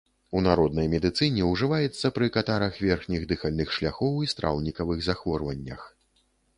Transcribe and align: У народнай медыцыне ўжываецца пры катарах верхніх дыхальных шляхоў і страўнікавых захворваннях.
У 0.37 0.39
народнай 0.45 0.87
медыцыне 0.93 1.43
ўжываецца 1.49 2.11
пры 2.17 2.31
катарах 2.39 2.81
верхніх 2.87 3.29
дыхальных 3.35 3.67
шляхоў 3.79 4.13
і 4.25 4.31
страўнікавых 4.35 5.09
захворваннях. 5.11 5.81